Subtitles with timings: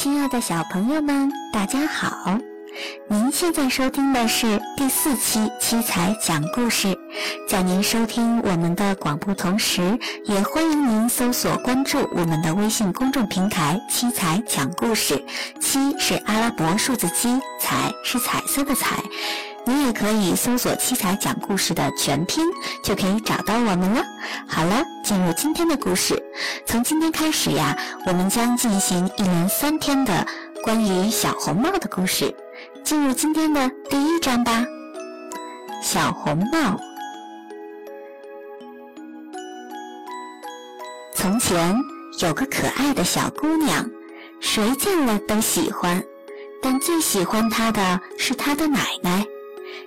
[0.00, 2.38] 亲爱的小朋友们，大家好！
[3.08, 6.96] 您现在收听的是第四期七彩讲故事。
[7.48, 15.20] 在您收听我们的广播同时，也欢迎您搜索关注我们的微信公众平台“七彩讲故事”。
[15.60, 19.02] 七是阿拉伯数字七，彩是彩色的彩。
[19.66, 22.44] 你也可以搜索“七彩讲故事”的全拼，
[22.84, 24.02] 就可以找到我们了。
[24.46, 26.22] 好了，进入今天的故事。
[26.68, 27.74] 从今天开始呀，
[28.04, 30.26] 我们将进行一连三天的
[30.62, 32.36] 关于小红帽的故事。
[32.84, 34.66] 进入今天的第一章吧。
[35.82, 36.78] 小红帽。
[41.14, 41.74] 从前
[42.20, 43.88] 有个可爱的小姑娘，
[44.38, 46.04] 谁见了都喜欢，
[46.60, 49.24] 但最喜欢她的是她的奶奶。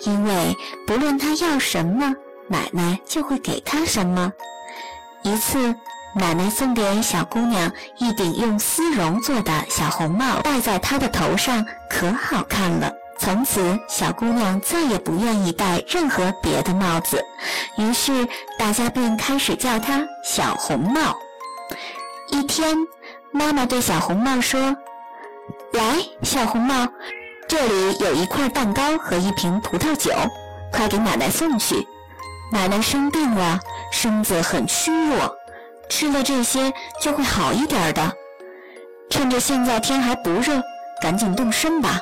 [0.00, 0.56] 因为
[0.88, 2.12] 不论她要什么，
[2.48, 4.32] 奶奶就会给她什么。
[5.22, 5.72] 一次，
[6.14, 12.92] 奶奶送给小姑娘一顶用丝绒做的小红帽，戴在她的头上可好看了。
[13.18, 17.20] 从此，小姑娘再也不愿意戴任何别的帽子，
[17.76, 18.26] 于是
[18.58, 21.16] 大家便开始叫她小红帽。
[22.30, 22.76] 一天，
[23.32, 24.76] 妈妈对小红帽说
[25.74, 26.88] ：“来，小红帽。”
[27.46, 30.10] 这里有一块蛋糕和一瓶葡萄酒，
[30.72, 31.86] 快给奶奶送去。
[32.50, 33.60] 奶奶生病了，
[33.92, 35.36] 身子很虚弱，
[35.88, 38.12] 吃了这些就会好一点的。
[39.10, 40.62] 趁着现在天还不热，
[41.00, 42.00] 赶紧动身吧。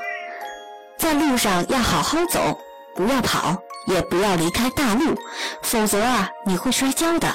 [0.96, 2.58] 在路上要好好走，
[2.94, 5.14] 不要跑，也不要离开大路，
[5.62, 7.28] 否则啊，你会摔跤的。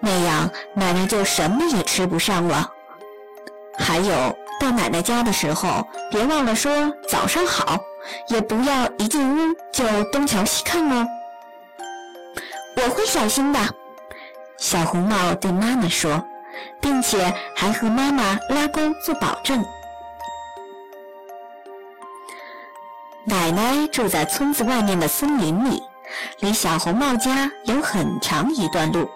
[0.00, 2.70] 那样奶奶就什么也吃不上了。
[3.78, 4.36] 还有。
[4.60, 7.76] 到奶奶家的时候，别忘了说早上好，
[8.28, 11.04] 也不要一进屋就东瞧西看哦。
[12.76, 13.58] 我会小心的，
[14.62, 16.24] 小红帽对妈妈说，
[16.80, 19.60] 并且还和妈妈拉钩做保证。
[23.24, 25.82] 奶奶住在村子外面的森林里，
[26.38, 29.10] 离小红帽家有很长一段路。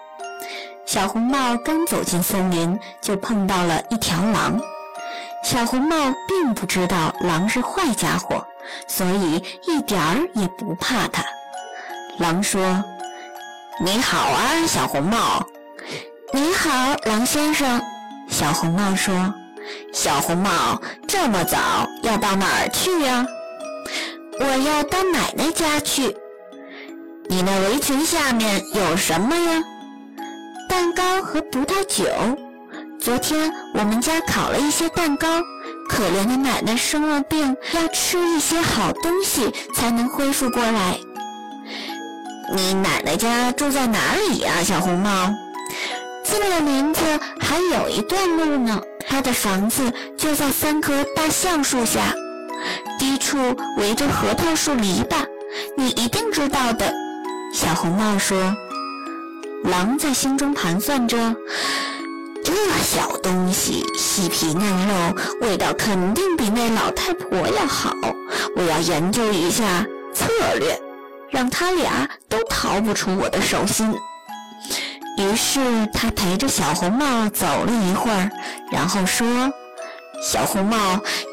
[0.85, 4.59] 小红帽刚走进森林，就碰到了一条狼。
[5.45, 5.95] 小红帽
[6.27, 8.45] 并不知道狼是坏家伙，
[8.85, 11.23] 所以一点儿也不怕它。
[12.19, 12.83] 狼说
[13.79, 15.45] ：“你好啊，小红帽。
[16.33, 17.79] ”“你好，狼先生。”
[18.27, 19.13] 小红帽说。
[19.93, 23.23] “小红帽，这么早要到哪儿去呀
[24.41, 26.15] ？”“我要到奶奶家去。
[27.29, 29.63] ”“你那围裙下面有什么呀
[30.67, 32.05] ？”“蛋糕和葡萄酒。”
[32.99, 35.27] 昨天我们家烤了一些蛋糕，
[35.87, 40.97] 可怜的奶奶生了病，要吃一些好东西才能恢复过来。
[42.53, 45.33] 你奶奶家住在哪里呀，小红帽？
[46.23, 47.01] 进了林子
[47.39, 52.13] 还有一段路呢，她的房子就在三棵大橡树下，
[52.97, 53.37] 低处
[53.77, 55.25] 围着核桃树篱笆，
[55.75, 56.93] 你一定知道的。
[57.53, 58.55] 小红帽说。
[59.63, 61.17] 狼在心中盘算着。
[62.43, 64.93] 这小东西细皮嫩肉，
[65.41, 67.91] 味道肯定比那老太婆要好。
[68.55, 70.25] 我要研究一下策
[70.59, 70.79] 略，
[71.29, 73.93] 让他俩都逃不出我的手心。
[75.17, 78.29] 于是他陪着小红帽走了一会儿，
[78.71, 79.27] 然后说
[80.21, 80.77] ：“小红帽，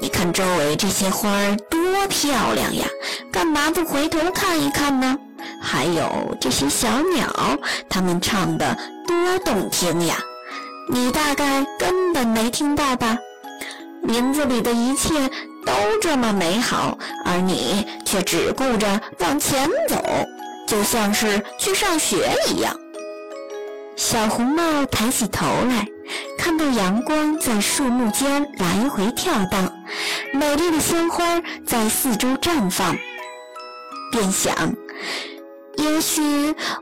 [0.00, 2.86] 你看周围这些花儿多漂亮呀，
[3.30, 5.16] 干嘛不回头看一看呢？
[5.60, 10.16] 还有这些小鸟，它们唱的多动听呀！”
[10.90, 13.16] 你大概根本没听到吧？
[14.02, 15.30] 林子里的一切
[15.64, 20.02] 都这么美好，而你却只顾着往前走，
[20.66, 22.76] 就像是去上学一样。
[23.96, 25.86] 小红帽抬起头来，
[26.38, 29.72] 看到阳光在树木间来回跳荡，
[30.32, 32.96] 美丽的鲜花在四周绽放，
[34.10, 34.52] 便想：
[35.76, 36.22] 也许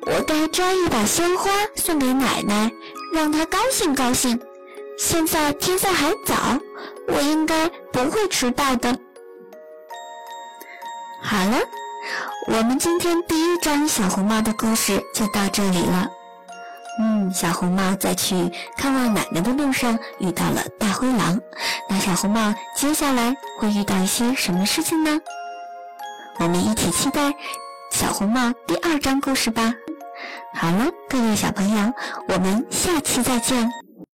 [0.07, 2.71] 我该摘一把鲜花送给奶奶。
[3.13, 4.41] 让她高兴高兴。
[4.99, 6.35] 现在天色还早，
[7.09, 8.97] 我应该不会迟到的。
[11.23, 11.59] 好了，
[12.49, 16.11] 我们今天第一章小红帽的故事就到这里了。
[17.01, 21.41] 嗯，小红帽在去看望奶奶的路上遇到了大灰狼，
[21.89, 25.21] 那小红帽接下来会遇到一些什么事情呢？
[26.39, 27.33] 我们一起期待
[27.91, 29.73] 小红帽第二章故事吧。
[30.55, 31.93] 好了，各位小朋友，
[32.29, 33.82] 我们下期再见。